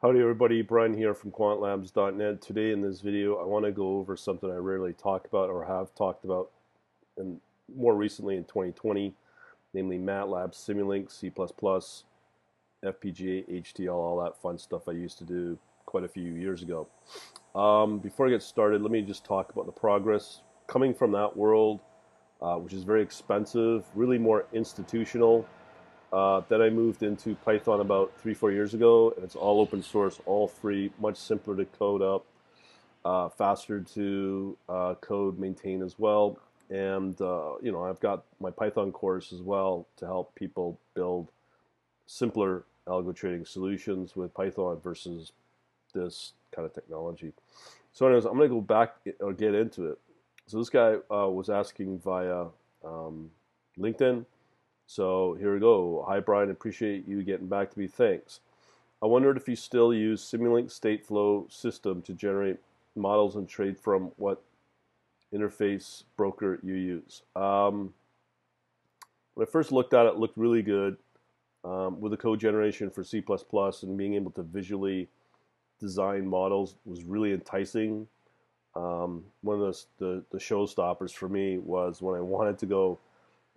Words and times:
Howdy 0.00 0.20
everybody, 0.20 0.62
Brian 0.62 0.96
here 0.96 1.12
from 1.12 1.32
quantlabs.net. 1.32 2.40
Today 2.40 2.70
in 2.70 2.80
this 2.80 3.00
video 3.00 3.34
I 3.38 3.44
want 3.44 3.64
to 3.64 3.72
go 3.72 3.98
over 3.98 4.16
something 4.16 4.48
I 4.48 4.54
rarely 4.54 4.92
talk 4.92 5.26
about 5.26 5.50
or 5.50 5.64
have 5.64 5.92
talked 5.96 6.24
about 6.24 6.52
and 7.16 7.40
more 7.76 7.96
recently 7.96 8.36
in 8.36 8.44
2020, 8.44 9.12
namely 9.74 9.98
MATLAB, 9.98 10.52
Simulink, 10.52 11.10
C++, 11.10 11.30
FPGA, 11.30 11.82
HDL, 12.84 13.92
all 13.92 14.22
that 14.22 14.40
fun 14.40 14.56
stuff 14.56 14.86
I 14.86 14.92
used 14.92 15.18
to 15.18 15.24
do 15.24 15.58
quite 15.84 16.04
a 16.04 16.08
few 16.08 16.32
years 16.32 16.62
ago. 16.62 16.86
Um, 17.56 17.98
before 17.98 18.28
I 18.28 18.30
get 18.30 18.44
started, 18.44 18.82
let 18.82 18.92
me 18.92 19.02
just 19.02 19.24
talk 19.24 19.50
about 19.50 19.66
the 19.66 19.72
progress. 19.72 20.42
Coming 20.68 20.94
from 20.94 21.10
that 21.10 21.36
world, 21.36 21.80
uh, 22.40 22.54
which 22.54 22.72
is 22.72 22.84
very 22.84 23.02
expensive, 23.02 23.84
really 23.96 24.16
more 24.16 24.46
institutional, 24.52 25.44
uh, 26.12 26.42
then 26.48 26.62
I 26.62 26.70
moved 26.70 27.02
into 27.02 27.34
Python 27.36 27.80
about 27.80 28.12
three, 28.20 28.34
four 28.34 28.50
years 28.50 28.74
ago, 28.74 29.12
and 29.16 29.24
it's 29.24 29.36
all 29.36 29.60
open 29.60 29.82
source, 29.82 30.20
all 30.26 30.48
free, 30.48 30.90
much 30.98 31.16
simpler 31.16 31.56
to 31.56 31.64
code 31.64 32.02
up, 32.02 32.24
uh, 33.04 33.28
faster 33.28 33.80
to 33.80 34.56
uh, 34.68 34.94
code, 35.00 35.38
maintain 35.38 35.82
as 35.82 35.98
well. 35.98 36.38
And, 36.70 37.20
uh, 37.20 37.52
you 37.62 37.72
know, 37.72 37.84
I've 37.84 38.00
got 38.00 38.24
my 38.40 38.50
Python 38.50 38.92
course 38.92 39.32
as 39.32 39.40
well 39.40 39.86
to 39.96 40.06
help 40.06 40.34
people 40.34 40.78
build 40.94 41.28
simpler 42.06 42.64
algo 42.86 43.14
trading 43.14 43.44
solutions 43.44 44.16
with 44.16 44.32
Python 44.34 44.80
versus 44.82 45.32
this 45.94 46.32
kind 46.54 46.66
of 46.66 46.74
technology. 46.74 47.32
So 47.92 48.06
anyways, 48.06 48.24
I'm 48.24 48.36
going 48.36 48.48
to 48.48 48.54
go 48.54 48.60
back 48.60 48.96
or 49.20 49.32
get 49.32 49.54
into 49.54 49.86
it. 49.86 49.98
So 50.46 50.58
this 50.58 50.70
guy 50.70 50.94
uh, 51.10 51.28
was 51.28 51.50
asking 51.50 51.98
via 52.00 52.46
um, 52.84 53.30
LinkedIn, 53.78 54.24
so 54.88 55.36
here 55.38 55.52
we 55.52 55.60
go. 55.60 56.02
Hi, 56.08 56.18
Brian. 56.18 56.50
Appreciate 56.50 57.06
you 57.06 57.22
getting 57.22 57.46
back 57.46 57.70
to 57.70 57.78
me. 57.78 57.86
Thanks. 57.86 58.40
I 59.02 59.06
wondered 59.06 59.36
if 59.36 59.46
you 59.46 59.54
still 59.54 59.92
use 59.92 60.22
Simulink 60.22 60.70
Stateflow 60.70 61.52
system 61.52 62.00
to 62.02 62.14
generate 62.14 62.56
models 62.96 63.36
and 63.36 63.46
trade 63.46 63.78
from 63.78 64.12
what 64.16 64.42
interface 65.32 66.04
broker 66.16 66.58
you 66.62 66.72
use. 66.72 67.20
Um, 67.36 67.92
when 69.34 69.46
I 69.46 69.50
first 69.50 69.72
looked 69.72 69.92
at 69.92 70.06
it, 70.06 70.14
it 70.14 70.16
looked 70.16 70.38
really 70.38 70.62
good 70.62 70.96
um, 71.64 72.00
with 72.00 72.12
the 72.12 72.16
code 72.16 72.40
generation 72.40 72.88
for 72.88 73.04
C++ 73.04 73.22
and 73.82 73.98
being 73.98 74.14
able 74.14 74.30
to 74.32 74.42
visually 74.42 75.06
design 75.78 76.26
models 76.26 76.76
was 76.86 77.04
really 77.04 77.34
enticing. 77.34 78.08
Um, 78.74 79.22
one 79.42 79.60
of 79.60 79.66
the, 79.66 79.84
the, 79.98 80.24
the 80.30 80.38
showstoppers 80.38 81.12
for 81.12 81.28
me 81.28 81.58
was 81.58 82.00
when 82.00 82.16
I 82.16 82.22
wanted 82.22 82.56
to 82.60 82.66
go 82.66 82.98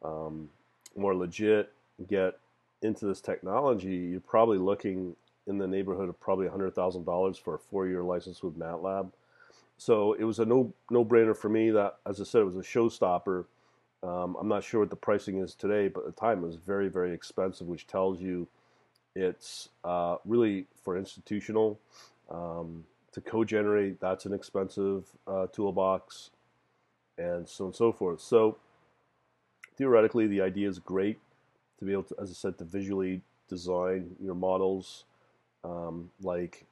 um, 0.03 0.49
more 0.95 1.15
legit, 1.15 1.71
get 2.07 2.37
into 2.81 3.05
this 3.05 3.21
technology, 3.21 3.95
you're 3.95 4.19
probably 4.19 4.57
looking 4.57 5.15
in 5.47 5.57
the 5.57 5.67
neighborhood 5.67 6.09
of 6.09 6.19
probably 6.19 6.47
$100,000 6.47 7.39
for 7.39 7.55
a 7.55 7.59
four-year 7.59 8.03
license 8.03 8.43
with 8.43 8.57
MATLAB. 8.57 9.11
So 9.77 10.13
it 10.13 10.23
was 10.23 10.37
a 10.37 10.45
no 10.45 10.71
no 10.91 11.03
brainer 11.03 11.35
for 11.35 11.49
me. 11.49 11.71
That, 11.71 11.97
as 12.05 12.21
I 12.21 12.23
said, 12.23 12.41
it 12.41 12.45
was 12.45 12.55
a 12.55 12.59
showstopper. 12.59 13.45
Um, 14.03 14.37
I'm 14.39 14.47
not 14.47 14.63
sure 14.63 14.81
what 14.81 14.91
the 14.91 14.95
pricing 14.95 15.39
is 15.39 15.55
today, 15.55 15.87
but 15.87 16.01
at 16.01 16.15
the 16.15 16.21
time 16.21 16.43
it 16.43 16.45
was 16.45 16.55
very 16.57 16.87
very 16.87 17.15
expensive, 17.15 17.65
which 17.65 17.87
tells 17.87 18.21
you 18.21 18.47
it's 19.15 19.69
uh, 19.83 20.17
really 20.23 20.67
for 20.83 20.97
institutional 20.97 21.79
um, 22.29 22.83
to 23.13 23.21
co-generate. 23.21 23.99
That's 23.99 24.27
an 24.27 24.33
expensive 24.33 25.05
uh, 25.25 25.47
toolbox, 25.47 26.29
and 27.17 27.49
so 27.49 27.63
on 27.63 27.67
and 27.69 27.75
so 27.75 27.91
forth. 27.91 28.21
So 28.21 28.57
theoretically, 29.81 30.27
the 30.27 30.41
idea 30.41 30.69
is 30.69 30.77
great 30.77 31.17
to 31.79 31.85
be 31.85 31.91
able 31.91 32.03
to, 32.03 32.15
as 32.21 32.29
I 32.29 32.33
said, 32.33 32.55
to 32.59 32.63
visually 32.63 33.23
design 33.49 34.15
your 34.21 34.35
models 34.35 35.05
um, 35.63 36.11
like 36.21 36.65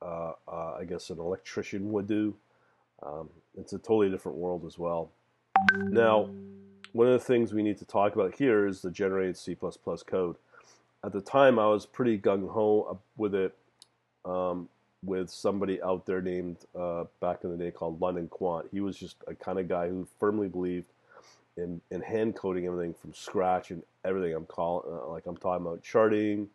uh, 0.00 0.32
uh, 0.48 0.76
I 0.80 0.84
guess 0.88 1.10
an 1.10 1.18
electrician 1.18 1.92
would 1.92 2.06
do. 2.06 2.34
Um, 3.02 3.28
it's 3.54 3.74
a 3.74 3.78
totally 3.78 4.08
different 4.08 4.38
world 4.38 4.64
as 4.66 4.78
well. 4.78 5.10
Now, 5.76 6.30
one 6.92 7.06
of 7.06 7.12
the 7.12 7.18
things 7.24 7.52
we 7.52 7.62
need 7.62 7.76
to 7.78 7.84
talk 7.84 8.14
about 8.14 8.34
here 8.34 8.66
is 8.66 8.80
the 8.80 8.90
generated 8.90 9.36
C++ 9.36 9.54
code. 10.06 10.36
At 11.04 11.12
the 11.12 11.20
time, 11.20 11.58
I 11.58 11.66
was 11.66 11.84
pretty 11.84 12.18
gung 12.18 12.48
ho 12.50 12.98
with 13.18 13.34
it, 13.34 13.54
um, 14.24 14.70
with 15.04 15.28
somebody 15.28 15.82
out 15.82 16.06
there 16.06 16.22
named 16.22 16.64
uh, 16.74 17.04
back 17.20 17.44
in 17.44 17.50
the 17.50 17.62
day 17.62 17.70
called 17.70 18.00
London 18.00 18.26
Quant. 18.28 18.66
He 18.72 18.80
was 18.80 18.96
just 18.96 19.16
a 19.26 19.34
kind 19.34 19.58
of 19.58 19.68
guy 19.68 19.88
who 19.90 20.08
firmly 20.18 20.48
believed 20.48 20.86
in, 21.56 21.80
in 21.90 22.00
hand 22.00 22.34
coding 22.34 22.66
everything 22.66 22.94
from 22.94 23.12
scratch 23.12 23.70
and 23.70 23.82
everything. 24.04 24.34
I'm 24.34 24.46
calling 24.46 24.84
uh, 24.90 25.08
like 25.08 25.26
I'm 25.26 25.36
talking 25.36 25.66
about 25.66 25.82
charting, 25.82 26.48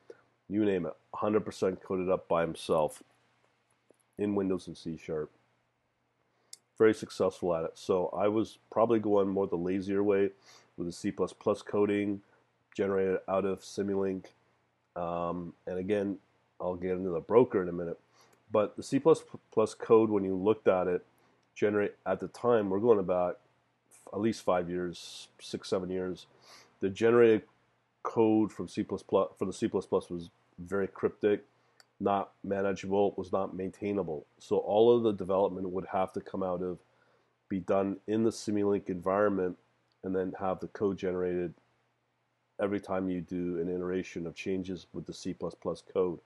you 0.49 0.65
name 0.65 0.85
it, 0.85 0.93
100% 1.15 1.81
coded 1.81 2.09
up 2.09 2.27
by 2.27 2.41
himself 2.41 3.03
in 4.17 4.35
Windows 4.35 4.67
and 4.67 4.77
C 4.77 4.97
Sharp. 4.97 5.31
Very 6.77 6.93
successful 6.93 7.55
at 7.55 7.63
it. 7.63 7.71
So 7.75 8.09
I 8.15 8.27
was 8.27 8.59
probably 8.71 8.99
going 8.99 9.29
more 9.29 9.47
the 9.47 9.55
lazier 9.55 10.03
way 10.03 10.29
with 10.77 10.87
the 10.87 10.93
C++ 10.93 11.11
coding 11.11 12.21
generated 12.75 13.17
out 13.27 13.45
of 13.45 13.61
Simulink. 13.61 14.25
Um, 14.95 15.53
and 15.65 15.79
again, 15.79 16.17
I'll 16.61 16.75
get 16.75 16.91
into 16.91 17.09
the 17.09 17.19
broker 17.19 17.61
in 17.63 17.69
a 17.69 17.73
minute. 17.73 17.99
But 18.51 18.77
the 18.77 18.83
C++ 18.83 18.99
code, 18.99 20.09
when 20.09 20.23
you 20.23 20.35
looked 20.35 20.67
at 20.67 20.87
it, 20.87 21.03
generate 21.55 21.95
at 22.05 22.19
the 22.19 22.27
time, 22.27 22.69
we're 22.69 22.79
going 22.79 22.99
about 22.99 23.39
at 24.13 24.19
least 24.19 24.43
five 24.43 24.69
years, 24.69 25.27
six, 25.39 25.69
seven 25.69 25.89
years. 25.89 26.27
The 26.79 26.89
generated 26.89 27.43
code 28.03 28.51
from 28.51 28.67
C++ 28.67 28.83
for 28.83 29.29
the 29.39 29.53
C++ 29.53 29.67
was 29.73 30.29
very 30.59 30.87
cryptic, 30.87 31.43
not 31.99 32.31
manageable, 32.43 33.13
was 33.17 33.31
not 33.31 33.55
maintainable. 33.55 34.25
So 34.39 34.57
all 34.57 34.95
of 34.95 35.03
the 35.03 35.13
development 35.13 35.69
would 35.69 35.87
have 35.91 36.13
to 36.13 36.21
come 36.21 36.43
out 36.43 36.61
of, 36.61 36.79
be 37.49 37.59
done 37.59 37.97
in 38.07 38.23
the 38.23 38.29
Simulink 38.29 38.89
environment, 38.89 39.57
and 40.03 40.15
then 40.15 40.33
have 40.39 40.59
the 40.59 40.67
code 40.67 40.97
generated 40.97 41.53
every 42.61 42.79
time 42.79 43.09
you 43.09 43.21
do 43.21 43.59
an 43.59 43.69
iteration 43.69 44.25
of 44.25 44.35
changes 44.35 44.87
with 44.93 45.05
the 45.05 45.13
C++ 45.13 45.35
code. 45.93 46.19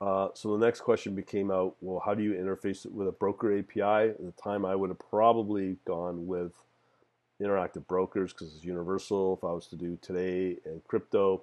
Uh, 0.00 0.28
so 0.34 0.56
the 0.56 0.64
next 0.64 0.82
question 0.82 1.14
became 1.14 1.50
out, 1.50 1.74
well, 1.80 2.00
how 2.04 2.14
do 2.14 2.22
you 2.22 2.32
interface 2.32 2.86
it 2.86 2.92
with 2.92 3.08
a 3.08 3.12
broker 3.12 3.58
API? 3.58 4.10
At 4.10 4.24
the 4.24 4.32
time, 4.40 4.64
I 4.64 4.76
would 4.76 4.90
have 4.90 4.98
probably 4.98 5.76
gone 5.84 6.26
with 6.26 6.52
interactive 7.40 7.86
brokers 7.86 8.32
because 8.32 8.54
it's 8.54 8.64
universal. 8.64 9.34
If 9.34 9.44
I 9.44 9.52
was 9.52 9.66
to 9.68 9.76
do 9.76 9.98
today 10.02 10.56
and 10.64 10.82
crypto, 10.84 11.42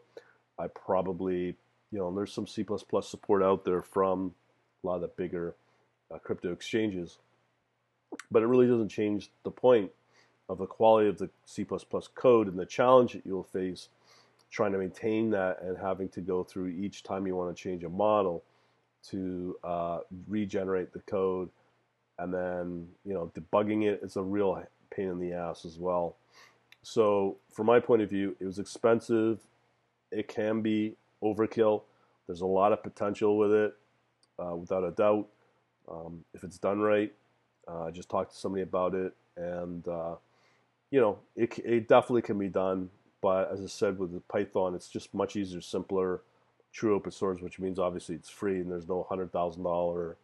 I 0.60 0.68
probably, 0.68 1.56
you 1.92 2.00
know, 2.00 2.08
and 2.08 2.18
there's 2.18 2.34
some 2.34 2.48
C++ 2.48 2.66
support 3.02 3.44
out 3.44 3.66
there 3.66 3.82
from 3.82 4.34
a 4.84 4.88
lot 4.88 4.96
of 4.96 5.02
the 5.02 5.08
bigger 5.08 5.56
uh, 6.14 6.20
crypto 6.20 6.52
exchanges, 6.52 7.18
but 8.30 8.44
it 8.44 8.48
really 8.48 8.68
doesn't 8.68 8.90
change 8.90 9.30
the 9.44 9.52
point 9.52 9.92
of 10.48 10.58
the 10.58 10.68
quality 10.68 11.10
of 11.10 11.18
the 11.18 11.30
C++ 11.46 11.66
code 12.14 12.48
and 12.48 12.60
the 12.60 12.66
challenge 12.66 13.14
that 13.14 13.26
you'll 13.26 13.44
face 13.44 13.90
trying 14.52 14.72
to 14.72 14.78
maintain 14.78 15.32
that 15.32 15.62
and 15.62 15.78
having 15.78 16.08
to 16.10 16.22
go 16.22 16.44
through 16.44 16.68
each 16.68 17.04
time 17.04 17.26
you 17.26 17.36
want 17.36 17.56
to 17.56 17.62
change 17.62 17.84
a 17.84 17.90
model 17.90 18.44
to 19.10 19.58
uh, 19.64 20.00
regenerate 20.28 20.94
the 20.94 21.00
code 21.02 21.50
and 22.20 22.34
then 22.34 22.88
you 23.04 23.14
know 23.14 23.32
debugging 23.36 23.84
it 23.84 24.00
is 24.02 24.16
a 24.16 24.22
real 24.22 24.56
pain 24.96 25.10
in 25.10 25.20
the 25.20 25.34
ass 25.34 25.66
as 25.66 25.78
well. 25.78 26.16
So, 26.84 27.38
from 27.52 27.66
my 27.66 27.80
point 27.80 28.02
of 28.02 28.10
view, 28.10 28.36
it 28.40 28.46
was 28.46 28.60
expensive. 28.60 29.40
It 30.12 30.28
can 30.28 30.62
be 30.62 30.96
overkill. 31.24 31.82
There's 32.28 32.42
a 32.42 32.46
lot 32.46 32.74
of 32.74 32.84
potential 32.84 33.38
with 33.38 33.52
it, 33.52 33.76
uh, 34.40 34.56
without 34.56 34.84
a 34.84 34.92
doubt. 34.92 35.28
Um, 35.90 36.24
if 36.34 36.44
it's 36.44 36.58
done 36.58 36.80
right, 36.80 37.12
uh, 37.68 37.92
just 37.92 38.10
talk 38.10 38.30
to 38.30 38.36
somebody 38.36 38.64
about 38.64 38.94
it, 38.94 39.14
and 39.36 39.88
uh, 39.88 40.16
you 40.92 41.00
know, 41.00 41.20
it, 41.36 41.58
it 41.60 41.88
definitely 41.88 42.22
can 42.22 42.38
be 42.38 42.50
done. 42.50 42.90
But 43.22 43.52
as 43.52 43.62
I 43.62 43.68
said, 43.68 43.98
with 43.98 44.14
the 44.14 44.20
Python, 44.22 44.76
it's 44.76 44.88
just 44.88 45.14
much 45.14 45.36
easier, 45.36 45.62
simpler, 45.62 46.22
true 46.72 46.96
open 46.96 47.12
source, 47.12 47.42
which 47.42 47.60
means 47.60 47.80
obviously 47.80 48.16
it's 48.16 48.30
free 48.30 48.60
and 48.60 48.72
there's 48.72 48.88
no 48.88 49.06
hundred 49.10 49.32
thousand 49.32 49.64
dollar 49.64 50.18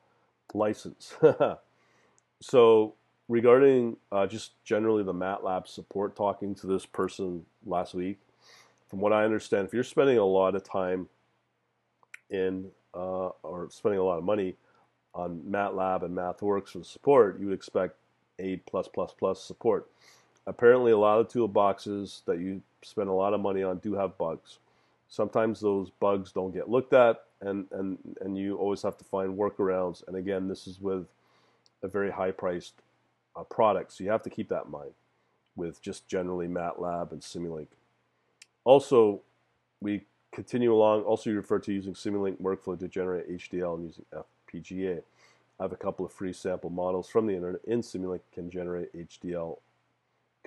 license. 0.53 1.15
so 2.41 2.93
regarding 3.31 3.95
uh, 4.11 4.27
just 4.27 4.61
generally 4.65 5.03
the 5.03 5.13
MATLAB 5.13 5.65
support, 5.65 6.17
talking 6.17 6.53
to 6.53 6.67
this 6.67 6.85
person 6.85 7.45
last 7.65 7.93
week, 7.93 8.19
from 8.89 8.99
what 8.99 9.13
I 9.13 9.23
understand, 9.23 9.65
if 9.65 9.73
you're 9.73 9.85
spending 9.85 10.17
a 10.17 10.25
lot 10.25 10.53
of 10.53 10.65
time 10.65 11.07
in 12.29 12.67
uh, 12.93 13.29
or 13.41 13.69
spending 13.71 14.01
a 14.01 14.03
lot 14.03 14.17
of 14.17 14.25
money 14.25 14.55
on 15.15 15.41
MATLAB 15.49 16.03
and 16.03 16.15
MathWorks 16.15 16.69
for 16.69 16.83
support, 16.83 17.39
you 17.39 17.47
would 17.47 17.55
expect 17.55 17.95
A++ 18.39 18.59
plus 18.67 19.41
support. 19.41 19.89
Apparently, 20.45 20.91
a 20.91 20.97
lot 20.97 21.19
of 21.19 21.29
toolboxes 21.29 22.25
that 22.25 22.39
you 22.39 22.61
spend 22.81 23.07
a 23.07 23.13
lot 23.13 23.33
of 23.33 23.39
money 23.39 23.63
on 23.63 23.77
do 23.77 23.93
have 23.93 24.17
bugs. 24.17 24.59
Sometimes 25.07 25.61
those 25.61 25.89
bugs 26.01 26.33
don't 26.33 26.53
get 26.53 26.69
looked 26.69 26.93
at, 26.93 27.23
and, 27.39 27.65
and, 27.71 27.97
and 28.19 28.37
you 28.37 28.57
always 28.57 28.81
have 28.81 28.97
to 28.97 29.05
find 29.05 29.37
workarounds. 29.37 30.05
And 30.05 30.17
again, 30.17 30.49
this 30.49 30.67
is 30.67 30.81
with 30.81 31.05
a 31.81 31.87
very 31.87 32.11
high 32.11 32.31
priced 32.31 32.73
uh, 33.35 33.43
product. 33.43 33.93
So 33.93 34.03
you 34.03 34.11
have 34.11 34.23
to 34.23 34.29
keep 34.29 34.49
that 34.49 34.65
in 34.65 34.71
mind 34.71 34.91
with 35.55 35.81
just 35.81 36.07
generally 36.07 36.47
MATLAB 36.47 37.11
and 37.11 37.21
Simulink. 37.21 37.67
Also, 38.63 39.21
we 39.81 40.01
continue 40.31 40.73
along. 40.73 41.03
Also, 41.03 41.29
you 41.29 41.35
refer 41.35 41.59
to 41.59 41.73
using 41.73 41.93
Simulink 41.93 42.41
workflow 42.41 42.79
to 42.79 42.87
generate 42.87 43.29
HDL 43.29 43.75
and 43.75 43.85
using 43.85 44.05
FPGA. 44.13 45.01
I 45.59 45.63
have 45.63 45.73
a 45.73 45.77
couple 45.77 46.05
of 46.05 46.11
free 46.11 46.33
sample 46.33 46.69
models 46.69 47.07
from 47.07 47.27
the 47.27 47.35
internet 47.35 47.61
in 47.65 47.81
Simulink 47.81 48.21
can 48.33 48.49
generate 48.49 48.93
HDL 48.93 49.57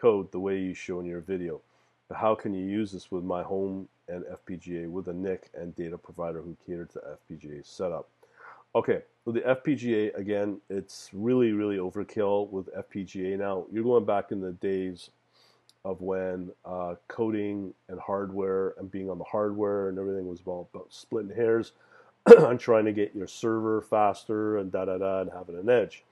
code 0.01 0.33
the 0.33 0.41
way 0.41 0.59
you 0.59 0.75
show 0.75 1.01
in 1.01 1.07
your 1.07 1.21
video. 1.21 1.61
But 2.09 2.19
how 2.19 2.35
can 2.35 2.55
you 2.55 2.65
use 2.65 2.93
this 2.93 3.11
with 3.11 3.25
my 3.25 3.43
home 3.43 3.89
and 4.09 4.25
FPGA 4.25 4.89
with 4.89 5.09
a 5.09 5.13
NIC 5.13 5.51
and 5.55 5.75
data 5.77 5.97
provider 5.97 6.43
who 6.43 6.57
cater 6.67 6.85
to 6.87 7.01
FPGA 7.31 7.65
setup? 7.65 8.09
Okay, 8.77 9.03
so 9.25 9.31
the 9.31 9.41
FPGA, 9.41 10.17
again, 10.17 10.61
it's 10.69 11.09
really, 11.13 11.53
really 11.53 11.77
overkill 11.77 12.51
with 12.51 12.69
FPGA 12.75 13.39
now. 13.39 13.67
You're 13.71 13.85
going 13.85 14.05
back 14.05 14.33
in 14.33 14.41
the 14.41 14.51
days 14.51 15.11
of 15.85 16.01
when 16.01 16.51
uh, 16.65 16.97
coding 17.07 17.73
and 17.89 18.01
hardware 18.01 18.75
and 18.79 18.91
being 18.91 19.11
on 19.11 19.19
the 19.19 19.25
hardware 19.25 19.89
and 19.89 19.99
everything 19.99 20.27
was 20.27 20.41
all 20.45 20.69
about 20.75 20.93
splitting 20.93 21.37
hairs 21.37 21.73
on 22.41 22.59
trying 22.59 22.85
to 22.87 22.93
get 22.93 23.15
your 23.15 23.29
server 23.29 23.81
faster 23.81 24.59
and 24.59 24.73
da 24.73 24.87
da 24.87 24.99
da 24.99 25.21
and 25.21 25.31
having 25.31 25.57
an 25.57 25.69
edge. 25.69 26.03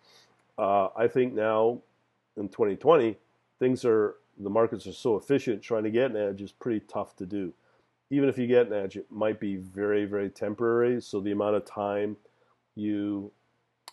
Uh, 0.56 0.88
I 0.94 1.08
think 1.08 1.34
now 1.34 1.80
in 2.36 2.48
2020, 2.48 3.16
things 3.58 3.84
are 3.84 4.14
the 4.38 4.50
markets 4.50 4.86
are 4.86 4.92
so 4.92 5.16
efficient. 5.16 5.62
Trying 5.62 5.84
to 5.84 5.90
get 5.90 6.12
an 6.12 6.16
edge 6.16 6.42
is 6.42 6.52
pretty 6.52 6.80
tough 6.86 7.16
to 7.16 7.26
do. 7.26 7.52
Even 8.10 8.28
if 8.28 8.38
you 8.38 8.46
get 8.46 8.68
an 8.68 8.74
edge, 8.74 8.96
it 8.96 9.10
might 9.10 9.40
be 9.40 9.56
very 9.56 10.04
very 10.04 10.28
temporary. 10.28 11.00
So 11.00 11.18
the 11.18 11.32
amount 11.32 11.56
of 11.56 11.64
time 11.64 12.16
you 12.74 13.30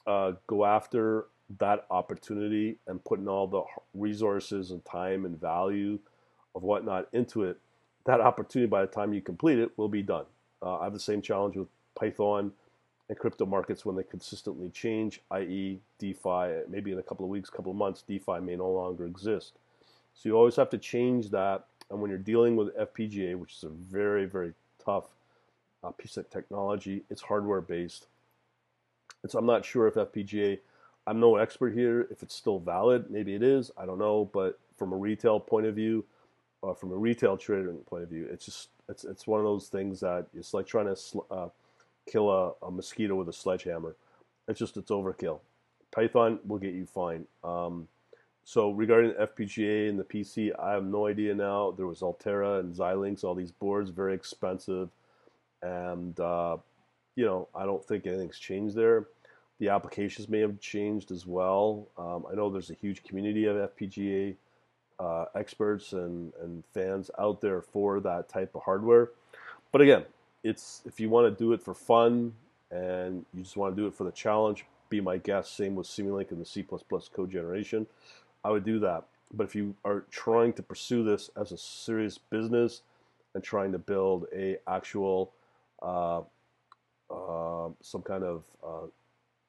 uh, 0.07 0.33
go 0.47 0.65
after 0.65 1.27
that 1.57 1.85
opportunity 1.89 2.77
and 2.87 3.03
putting 3.03 3.27
all 3.27 3.47
the 3.47 3.63
resources 3.93 4.71
and 4.71 4.83
time 4.85 5.25
and 5.25 5.39
value 5.39 5.97
of 6.55 6.63
whatnot 6.63 7.07
into 7.13 7.43
it, 7.43 7.57
that 8.05 8.21
opportunity 8.21 8.67
by 8.67 8.81
the 8.81 8.87
time 8.87 9.13
you 9.13 9.21
complete 9.21 9.59
it 9.59 9.71
will 9.77 9.89
be 9.89 10.01
done. 10.01 10.25
Uh, 10.61 10.77
I 10.79 10.85
have 10.85 10.93
the 10.93 10.99
same 10.99 11.21
challenge 11.21 11.55
with 11.55 11.67
Python 11.95 12.51
and 13.07 13.17
crypto 13.17 13.45
markets 13.45 13.85
when 13.85 13.95
they 13.95 14.03
consistently 14.03 14.69
change, 14.69 15.21
i.e., 15.31 15.79
DeFi, 15.97 16.61
maybe 16.69 16.91
in 16.91 16.99
a 16.99 17.03
couple 17.03 17.25
of 17.25 17.29
weeks, 17.29 17.49
couple 17.49 17.71
of 17.71 17.77
months, 17.77 18.03
DeFi 18.03 18.39
may 18.41 18.55
no 18.55 18.69
longer 18.69 19.05
exist. 19.05 19.53
So 20.13 20.29
you 20.29 20.37
always 20.37 20.55
have 20.55 20.69
to 20.71 20.77
change 20.77 21.29
that. 21.31 21.65
And 21.89 21.99
when 21.99 22.09
you're 22.09 22.19
dealing 22.19 22.55
with 22.55 22.75
FPGA, 22.77 23.35
which 23.35 23.55
is 23.55 23.63
a 23.63 23.69
very, 23.69 24.25
very 24.25 24.53
tough 24.83 25.05
uh, 25.83 25.91
piece 25.91 26.17
of 26.17 26.29
technology, 26.29 27.03
it's 27.09 27.21
hardware 27.21 27.61
based. 27.61 28.07
And 29.23 29.31
so 29.31 29.39
I'm 29.39 29.45
not 29.45 29.65
sure 29.65 29.87
if 29.87 29.95
FPGA, 29.95 30.59
I'm 31.07 31.19
no 31.19 31.37
expert 31.37 31.73
here, 31.73 32.07
if 32.11 32.23
it's 32.23 32.35
still 32.35 32.59
valid. 32.59 33.09
Maybe 33.09 33.35
it 33.35 33.43
is, 33.43 33.71
I 33.77 33.85
don't 33.85 33.99
know. 33.99 34.29
But 34.33 34.59
from 34.77 34.93
a 34.93 34.97
retail 34.97 35.39
point 35.39 35.65
of 35.65 35.75
view, 35.75 36.05
or 36.61 36.75
from 36.75 36.91
a 36.91 36.95
retail 36.95 37.37
trading 37.37 37.77
point 37.87 38.03
of 38.03 38.09
view, 38.09 38.27
it's 38.31 38.45
just, 38.45 38.69
it's, 38.87 39.03
it's 39.03 39.27
one 39.27 39.39
of 39.39 39.45
those 39.45 39.67
things 39.67 39.99
that 40.01 40.27
it's 40.35 40.53
like 40.53 40.67
trying 40.67 40.93
to 40.93 41.25
uh, 41.31 41.49
kill 42.09 42.29
a, 42.29 42.65
a 42.65 42.71
mosquito 42.71 43.15
with 43.15 43.29
a 43.29 43.33
sledgehammer. 43.33 43.95
It's 44.47 44.59
just 44.59 44.77
it's 44.77 44.91
overkill. 44.91 45.39
Python 45.91 46.39
will 46.45 46.57
get 46.57 46.73
you 46.73 46.85
fine. 46.85 47.25
Um, 47.43 47.87
so 48.43 48.71
regarding 48.71 49.11
FPGA 49.11 49.89
and 49.89 49.99
the 49.99 50.03
PC, 50.03 50.51
I 50.59 50.71
have 50.71 50.83
no 50.83 51.07
idea 51.07 51.35
now. 51.35 51.71
There 51.71 51.85
was 51.85 52.01
Altera 52.01 52.59
and 52.59 52.73
Xilinx, 52.73 53.23
all 53.23 53.35
these 53.35 53.51
boards, 53.51 53.91
very 53.91 54.13
expensive, 54.13 54.89
and 55.61 56.19
uh, 56.19 56.57
you 57.19 57.25
know 57.25 57.49
I 57.53 57.65
don't 57.65 57.83
think 57.83 58.07
anything's 58.07 58.39
changed 58.39 58.75
there. 58.75 59.07
The 59.59 59.67
applications 59.67 60.29
may 60.29 60.39
have 60.39 60.57
changed 60.61 61.11
as 61.11 61.27
well. 61.27 61.85
Um, 61.97 62.25
I 62.31 62.33
know 62.33 62.49
there's 62.49 62.69
a 62.69 62.75
huge 62.75 63.03
community 63.03 63.43
of 63.45 63.57
FPGA 63.57 64.35
uh, 65.01 65.25
experts 65.35 65.91
and, 65.91 66.31
and 66.41 66.63
fans 66.73 67.11
out 67.19 67.41
there 67.41 67.61
for 67.61 67.99
that 67.99 68.29
type 68.29 68.55
of 68.55 68.63
hardware. 68.63 69.09
But 69.73 69.81
again, 69.81 70.05
it's 70.45 70.81
if 70.85 70.97
you 71.01 71.09
want 71.09 71.27
to 71.27 71.43
do 71.43 71.51
it 71.51 71.61
for 71.61 71.73
fun 71.73 72.33
and 72.71 73.25
you 73.33 73.43
just 73.43 73.57
want 73.57 73.75
to 73.75 73.81
do 73.81 73.85
it 73.85 73.93
for 73.93 74.05
the 74.05 74.13
challenge, 74.13 74.63
be 74.89 75.01
my 75.01 75.17
guest. 75.17 75.57
Same 75.57 75.75
with 75.75 75.87
Simulink 75.87 76.31
and 76.31 76.39
the 76.39 76.45
C++ 76.45 76.63
code 76.63 77.29
generation. 77.29 77.85
I 78.45 78.51
would 78.51 78.63
do 78.63 78.79
that. 78.79 79.03
But 79.33 79.43
if 79.43 79.55
you 79.55 79.75
are 79.83 80.05
trying 80.09 80.53
to 80.53 80.63
pursue 80.63 81.03
this 81.03 81.29
as 81.35 81.51
a 81.51 81.57
serious 81.57 82.17
business 82.17 82.81
and 83.35 83.43
trying 83.43 83.73
to 83.73 83.77
build 83.77 84.25
a 84.33 84.57
actual 84.69 85.33
uh, 85.81 86.21
uh, 87.09 87.69
some 87.81 88.01
kind 88.01 88.23
of 88.23 88.43
uh, 88.65 88.87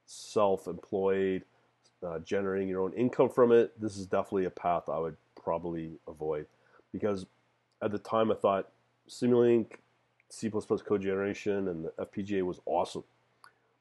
self-employed 0.07 1.45
uh, 2.07 2.19
generating 2.21 2.69
your 2.69 2.83
own 2.83 2.93
income 2.95 3.29
from 3.29 3.53
it, 3.53 3.79
this 3.81 3.97
is 3.97 4.07
definitely 4.07 4.47
a 4.47 4.51
path 4.51 4.89
I 4.89 4.99
would 4.99 5.17
probably 5.43 5.93
avoid 6.09 6.47
because 6.93 7.27
at 7.83 7.93
the 7.93 7.99
time 7.99 8.31
I 8.31 8.35
thought 8.35 8.69
Simulink 9.09 9.77
C++ 10.29 10.51
code 10.51 11.03
generation 11.03 11.69
and 11.69 11.85
the 11.85 11.91
FPGA 12.05 12.43
was 12.43 12.61
awesome. 12.67 13.05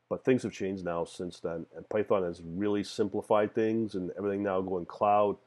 But 0.10 0.26
things 0.26 0.42
have 0.42 0.52
changed 0.52 0.84
now 0.84 1.06
since 1.06 1.40
then, 1.40 1.68
and 1.76 1.88
Python 1.88 2.24
has 2.24 2.42
really 2.44 2.84
simplified 2.84 3.54
things, 3.54 3.94
and 3.94 4.10
everything 4.18 4.42
now 4.42 4.60
going 4.60 4.88
cloud. 4.88 5.38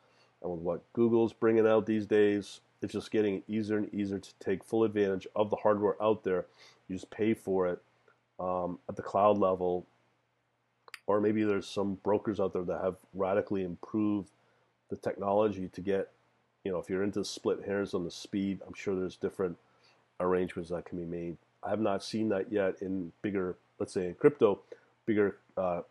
And 0.40 0.52
with 0.52 0.60
what 0.60 0.92
Google's 0.92 1.32
bringing 1.32 1.66
out 1.66 1.84
these 1.84 2.06
days, 2.06 2.60
it's 2.80 2.92
just 2.92 3.10
getting 3.10 3.42
easier 3.48 3.78
and 3.78 3.92
easier 3.92 4.20
to 4.20 4.30
take 4.38 4.62
full 4.62 4.84
advantage 4.84 5.26
of 5.34 5.50
the 5.50 5.56
hardware 5.56 6.00
out 6.00 6.22
there. 6.22 6.46
You 6.88 6.94
just 6.94 7.10
pay 7.10 7.34
for 7.34 7.66
it 7.66 7.82
um, 8.42 8.78
at 8.88 8.96
the 8.96 9.02
cloud 9.02 9.38
level, 9.38 9.86
or 11.06 11.20
maybe 11.20 11.44
there's 11.44 11.68
some 11.68 11.94
brokers 12.02 12.40
out 12.40 12.52
there 12.52 12.64
that 12.64 12.82
have 12.82 12.96
radically 13.14 13.62
improved 13.62 14.30
the 14.90 14.96
technology 14.96 15.68
to 15.68 15.80
get, 15.80 16.10
you 16.64 16.72
know, 16.72 16.78
if 16.78 16.90
you're 16.90 17.04
into 17.04 17.24
split 17.24 17.64
hairs 17.64 17.94
on 17.94 18.04
the 18.04 18.10
speed, 18.10 18.60
I'm 18.66 18.74
sure 18.74 18.94
there's 18.94 19.16
different 19.16 19.56
arrangements 20.20 20.70
that 20.70 20.84
can 20.84 20.98
be 20.98 21.04
made. 21.04 21.36
I 21.62 21.70
have 21.70 21.80
not 21.80 22.02
seen 22.02 22.28
that 22.30 22.50
yet 22.52 22.82
in 22.82 23.12
bigger, 23.22 23.56
let's 23.78 23.92
say 23.92 24.08
in 24.08 24.14
crypto, 24.14 24.60
bigger 25.06 25.36
uh, 25.56 25.82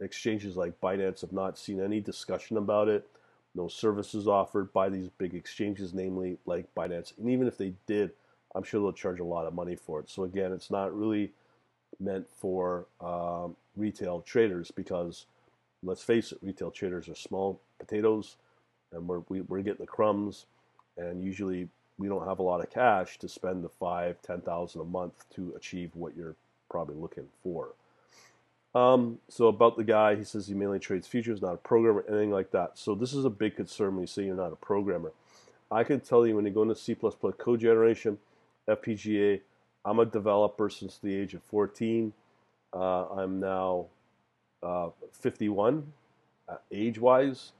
exchanges 0.00 0.56
like 0.56 0.80
Binance 0.80 1.20
have 1.22 1.32
not 1.32 1.58
seen 1.58 1.80
any 1.80 2.00
discussion 2.00 2.56
about 2.56 2.88
it. 2.88 3.08
No 3.54 3.68
services 3.68 4.26
offered 4.26 4.72
by 4.72 4.88
these 4.88 5.08
big 5.18 5.34
exchanges, 5.34 5.92
namely 5.92 6.38
like 6.46 6.72
Binance. 6.74 7.12
And 7.18 7.28
even 7.28 7.46
if 7.46 7.58
they 7.58 7.74
did, 7.86 8.12
I'm 8.54 8.62
sure 8.62 8.80
they'll 8.80 8.92
charge 8.92 9.20
a 9.20 9.24
lot 9.24 9.46
of 9.46 9.54
money 9.54 9.76
for 9.76 10.00
it. 10.00 10.08
So 10.08 10.24
again, 10.24 10.52
it's 10.52 10.70
not 10.70 10.96
really 10.96 11.32
meant 12.02 12.26
for 12.30 12.86
um, 13.00 13.56
retail 13.76 14.20
traders 14.20 14.70
because 14.70 15.26
let's 15.82 16.02
face 16.02 16.32
it, 16.32 16.38
retail 16.42 16.70
traders 16.70 17.08
are 17.08 17.14
small 17.14 17.60
potatoes, 17.78 18.36
and 18.92 19.06
we're 19.06 19.20
we, 19.28 19.40
are 19.40 19.44
we 19.44 19.60
are 19.60 19.62
getting 19.62 19.84
the 19.84 19.86
crumbs. 19.86 20.46
And 20.96 21.22
usually, 21.22 21.68
we 21.98 22.08
don't 22.08 22.26
have 22.26 22.38
a 22.38 22.42
lot 22.42 22.62
of 22.62 22.70
cash 22.70 23.18
to 23.18 23.28
spend 23.28 23.64
the 23.64 23.68
five, 23.68 24.20
ten 24.22 24.40
thousand 24.40 24.80
a 24.82 24.84
month 24.84 25.24
to 25.34 25.52
achieve 25.56 25.90
what 25.94 26.16
you're 26.16 26.36
probably 26.70 26.96
looking 26.96 27.28
for. 27.42 27.68
Um, 28.74 29.18
so 29.28 29.48
about 29.48 29.76
the 29.76 29.84
guy, 29.84 30.14
he 30.16 30.24
says 30.24 30.46
he 30.46 30.54
mainly 30.54 30.78
trades 30.78 31.06
futures, 31.06 31.42
not 31.42 31.54
a 31.54 31.58
programmer, 31.58 32.04
anything 32.08 32.30
like 32.30 32.50
that. 32.52 32.78
So 32.78 32.94
this 32.94 33.12
is 33.12 33.24
a 33.26 33.30
big 33.30 33.56
concern 33.56 33.94
when 33.94 34.02
you 34.02 34.06
say 34.06 34.24
you're 34.24 34.34
not 34.34 34.52
a 34.52 34.56
programmer. 34.56 35.12
I 35.70 35.84
can 35.84 36.00
tell 36.00 36.26
you 36.26 36.36
when 36.36 36.46
you 36.46 36.50
go 36.50 36.62
into 36.62 36.76
C++ 36.76 36.94
code 36.94 37.60
generation, 37.60 38.18
FPGA, 38.68 39.40
I'm 39.84 39.98
a 39.98 40.06
developer 40.06 40.70
since 40.70 40.98
the 40.98 41.14
age 41.14 41.34
of 41.34 41.42
14. 41.44 42.12
Uh, 42.72 43.06
I'm 43.08 43.40
now 43.40 43.86
uh, 44.62 44.90
51 45.12 45.92
uh, 46.48 46.56
age-wise. 46.70 47.52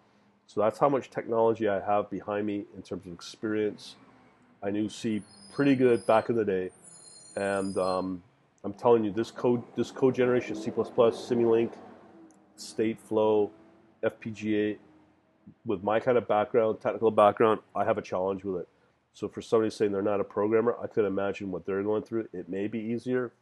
So 0.47 0.61
that's 0.61 0.79
how 0.79 0.88
much 0.88 1.11
technology 1.11 1.69
I 1.69 1.81
have 1.81 2.11
behind 2.11 2.47
me 2.47 2.64
in 2.76 2.83
terms 2.83 3.07
of 3.07 3.12
experience 3.12 3.97
I 4.62 4.71
knew 4.71 4.88
C 4.88 5.23
pretty 5.52 5.75
good 5.75 6.07
back 6.07 6.29
in 6.29 6.37
the 6.37 6.45
day, 6.45 6.71
and 7.37 7.76
um, 7.79 8.23
I'm 8.62 8.73
telling 8.73 9.05
you, 9.05 9.11
this 9.11 9.33
code, 9.33 9.62
this 9.76 9.91
code 9.91 10.14
generation, 10.14 10.55
C++, 10.55 10.71
Simulink, 10.71 11.73
Stateflow, 12.57 13.50
FPGA, 14.05 14.79
with 15.67 15.83
my 15.83 15.99
kind 15.99 16.17
of 16.17 16.29
background, 16.29 16.81
technical 16.81 17.11
background, 17.11 17.61
I 17.75 17.85
have 17.85 17.99
a 17.99 18.02
challenge 18.02 18.45
with 18.45 18.62
it. 18.62 18.69
So 19.14 19.28
for 19.28 19.42
somebody 19.42 19.71
saying 19.71 19.92
they're 19.92 20.02
not 20.02 20.21
a 20.21 20.25
programmer, 20.25 20.76
I 20.83 20.87
could 20.87 21.04
imagine 21.04 21.50
what 21.50 21.66
they're 21.66 21.83
going 21.83 22.02
through. 22.02 22.28
It 22.33 22.49
may 22.49 22.66
be 22.66 22.78
easier, 22.78 23.33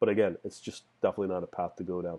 but 0.00 0.08
again, 0.08 0.36
it's 0.44 0.60
just 0.60 0.84
definitely 1.00 1.32
not 1.32 1.44
a 1.44 1.46
path 1.46 1.76
to 1.76 1.84
go 1.84 2.02
down. 2.02 2.18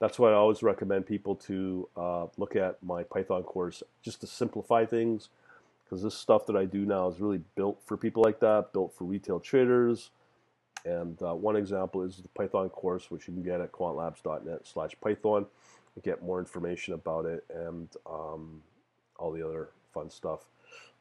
That's 0.00 0.18
why 0.18 0.30
I 0.30 0.34
always 0.34 0.62
recommend 0.62 1.06
people 1.06 1.36
to 1.36 1.88
uh, 1.96 2.26
look 2.36 2.56
at 2.56 2.82
my 2.82 3.04
Python 3.04 3.42
course 3.44 3.82
just 4.02 4.20
to 4.22 4.26
simplify 4.26 4.84
things 4.84 5.28
because 5.84 6.02
this 6.02 6.14
stuff 6.14 6.46
that 6.46 6.56
I 6.56 6.64
do 6.64 6.84
now 6.84 7.08
is 7.08 7.20
really 7.20 7.42
built 7.54 7.80
for 7.84 7.96
people 7.96 8.22
like 8.22 8.40
that, 8.40 8.72
built 8.72 8.94
for 8.96 9.04
retail 9.04 9.38
traders. 9.38 10.10
And 10.84 11.20
uh, 11.22 11.34
one 11.34 11.56
example 11.56 12.02
is 12.02 12.16
the 12.16 12.28
Python 12.28 12.68
course, 12.68 13.10
which 13.10 13.28
you 13.28 13.34
can 13.34 13.42
get 13.42 13.60
at 13.60 13.72
quantlabs.net 13.72 14.62
slash 14.64 14.90
Python 15.00 15.46
and 15.94 16.04
get 16.04 16.22
more 16.22 16.40
information 16.40 16.94
about 16.94 17.26
it 17.26 17.44
and 17.54 17.88
um, 18.10 18.60
all 19.18 19.32
the 19.32 19.46
other 19.46 19.70
fun 19.92 20.10
stuff. 20.10 20.40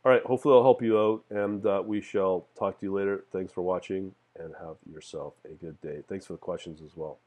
All 0.05 0.11
right, 0.11 0.23
hopefully 0.23 0.53
I'll 0.53 0.63
help 0.63 0.81
you 0.81 0.99
out, 0.99 1.23
and 1.29 1.65
uh, 1.65 1.81
we 1.85 2.01
shall 2.01 2.45
talk 2.57 2.79
to 2.79 2.85
you 2.85 2.93
later. 2.93 3.23
Thanks 3.31 3.53
for 3.53 3.61
watching, 3.61 4.13
and 4.37 4.53
have 4.59 4.75
yourself 4.91 5.33
a 5.45 5.53
good 5.53 5.79
day. 5.81 6.03
Thanks 6.09 6.25
for 6.25 6.33
the 6.33 6.39
questions 6.39 6.81
as 6.81 6.97
well. 6.97 7.19